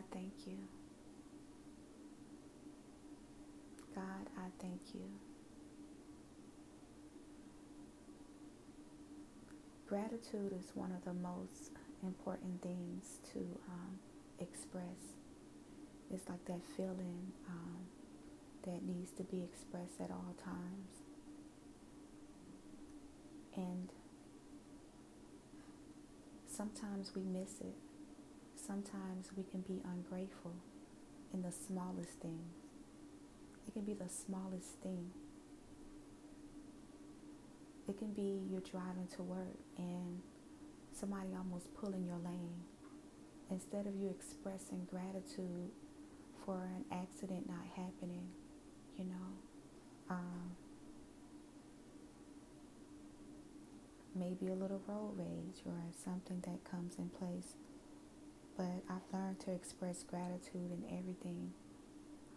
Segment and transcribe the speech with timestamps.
[0.00, 0.56] I thank you.
[3.94, 5.02] God, I thank you.
[9.86, 13.98] Gratitude is one of the most important things to um,
[14.38, 15.16] express.
[16.10, 17.76] It's like that feeling um,
[18.64, 21.02] that needs to be expressed at all times.
[23.54, 23.90] And
[26.46, 27.89] sometimes we miss it.
[28.70, 30.54] Sometimes we can be ungrateful
[31.34, 32.54] in the smallest things.
[33.66, 35.10] It can be the smallest thing.
[37.88, 40.20] It can be you're driving to work and
[40.92, 42.62] somebody almost pulling your lane.
[43.50, 45.72] Instead of you expressing gratitude
[46.46, 48.28] for an accident not happening,
[48.96, 50.52] you know, um,
[54.14, 57.56] maybe a little road rage or something that comes in place.
[58.60, 61.50] But I've learned to express gratitude in everything,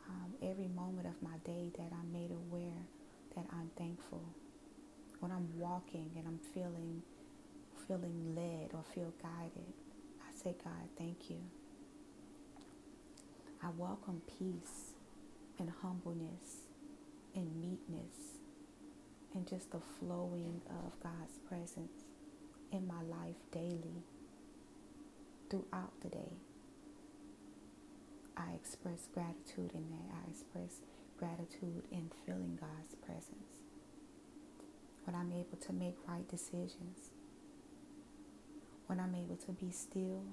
[0.07, 2.87] um, every moment of my day that I'm made aware
[3.35, 4.23] that I'm thankful.
[5.19, 7.01] When I'm walking and I'm feeling
[7.89, 9.73] feeling led or feel guided,
[10.21, 11.41] I say, God, thank you.
[13.61, 14.93] I welcome peace
[15.59, 16.69] and humbleness
[17.35, 18.39] and meekness
[19.33, 22.05] and just the flowing of God's presence
[22.71, 24.05] in my life daily
[25.53, 26.33] throughout the day.
[28.35, 30.15] I express gratitude in that.
[30.25, 30.81] I express
[31.19, 33.61] gratitude in feeling God's presence.
[35.03, 37.11] When I'm able to make right decisions,
[38.87, 40.23] when I'm able to be still,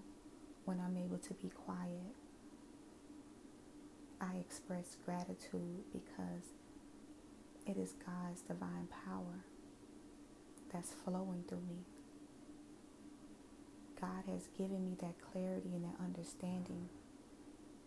[0.64, 2.14] when I'm able to be quiet,
[4.22, 6.54] I express gratitude because
[7.66, 9.44] it is God's divine power
[10.72, 11.84] that's flowing through me.
[14.00, 16.88] God has given me that clarity and that understanding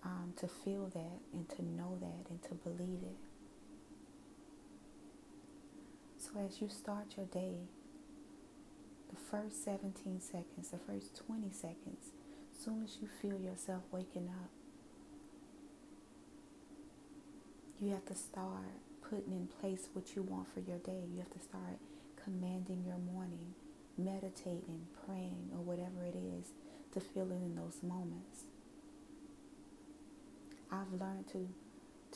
[0.03, 3.17] um, to feel that and to know that and to believe it.
[6.17, 7.67] So as you start your day,
[9.09, 12.11] the first 17 seconds, the first 20 seconds,
[12.51, 14.49] as soon as you feel yourself waking up,
[17.79, 18.79] you have to start
[19.09, 21.01] putting in place what you want for your day.
[21.11, 21.77] You have to start
[22.23, 23.53] commanding your morning,
[23.97, 26.51] meditating, praying, or whatever it is
[26.93, 28.43] to fill in in those moments.
[30.71, 31.47] I've learned to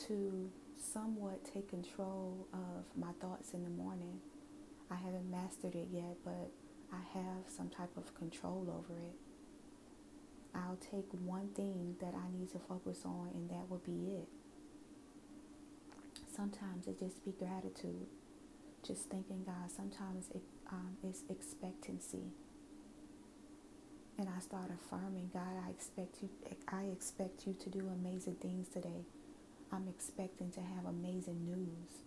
[0.06, 0.50] to
[0.80, 4.20] somewhat take control of my thoughts in the morning.
[4.90, 6.50] I haven't mastered it yet, but
[6.92, 9.16] I have some type of control over it.
[10.54, 14.28] I'll take one thing that I need to focus on, and that will be it.
[16.34, 18.06] Sometimes it just be gratitude,
[18.86, 19.70] just thanking God.
[19.74, 22.32] Sometimes it um, is expectancy,
[24.18, 26.28] and I start affirming, God, I expect you.
[26.68, 29.04] I expect you to do amazing things today.
[29.72, 32.02] I'm expecting to have amazing news,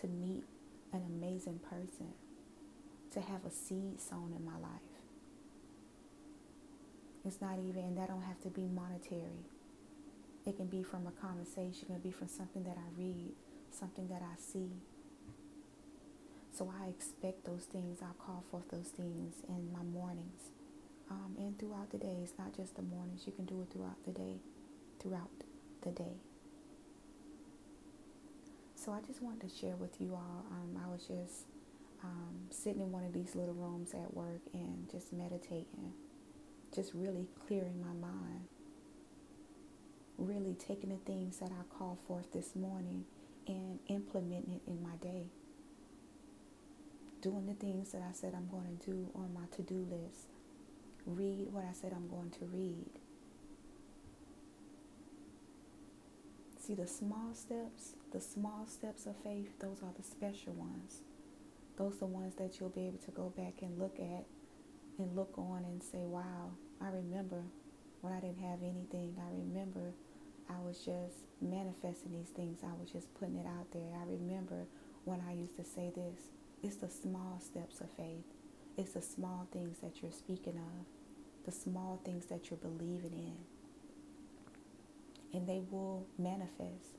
[0.00, 0.44] to meet
[0.92, 2.12] an amazing person,
[3.12, 4.82] to have a seed sown in my life.
[7.24, 9.44] It's not even, and that don't have to be monetary.
[10.46, 13.32] It can be from a conversation, it can be from something that I read,
[13.70, 14.70] something that I see.
[16.58, 20.50] So I expect those things, I call forth those things in my mornings
[21.08, 22.16] um, and throughout the day.
[22.20, 24.38] It's not just the mornings, you can do it throughout the day,
[24.98, 25.30] throughout
[25.82, 26.16] the day.
[28.74, 30.46] So I just wanted to share with you all.
[30.50, 31.46] Um, I was just
[32.02, 35.92] um, sitting in one of these little rooms at work and just meditating,
[36.74, 38.48] just really clearing my mind,
[40.16, 43.04] really taking the things that I called forth this morning
[43.46, 45.26] and implementing it in my day.
[47.20, 50.28] Doing the things that I said I'm going to do on my to do list.
[51.04, 52.90] Read what I said I'm going to read.
[56.60, 61.00] See the small steps, the small steps of faith, those are the special ones.
[61.76, 64.26] Those are the ones that you'll be able to go back and look at
[64.98, 67.42] and look on and say, wow, I remember
[68.00, 69.16] when I didn't have anything.
[69.18, 69.92] I remember
[70.50, 72.60] I was just manifesting these things.
[72.62, 73.90] I was just putting it out there.
[73.94, 74.66] I remember
[75.04, 76.37] when I used to say this.
[76.62, 78.24] It's the small steps of faith.
[78.76, 80.86] It's the small things that you're speaking of,
[81.44, 83.36] the small things that you're believing in.
[85.36, 86.98] And they will manifest.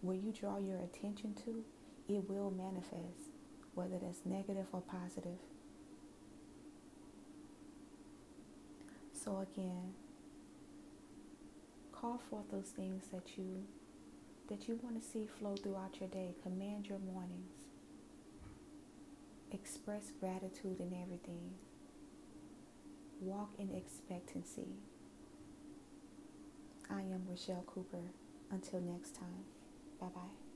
[0.00, 1.64] Where you draw your attention to,
[2.08, 3.32] it will manifest,
[3.74, 5.38] whether that's negative or positive.
[9.12, 9.92] So again,
[11.92, 13.64] call forth those things that you
[14.48, 16.34] that you want to see flow throughout your day.
[16.42, 17.67] Command your mornings.
[19.50, 21.54] Express gratitude in everything.
[23.20, 24.76] Walk in expectancy.
[26.90, 28.12] I am Rochelle Cooper.
[28.50, 29.44] Until next time,
[30.00, 30.47] bye bye.